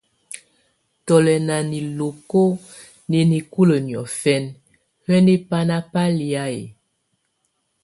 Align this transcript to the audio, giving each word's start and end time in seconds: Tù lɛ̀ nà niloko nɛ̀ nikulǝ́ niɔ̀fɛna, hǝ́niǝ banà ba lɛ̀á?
Tù 1.05 1.15
lɛ̀ 1.25 1.37
nà 1.47 1.55
niloko 1.71 2.43
nɛ̀ 3.09 3.23
nikulǝ́ 3.31 3.83
niɔ̀fɛna, 3.87 4.49
hǝ́niǝ 5.05 5.35
banà 5.49 5.77
ba 5.91 6.03
lɛ̀á? 6.19 6.43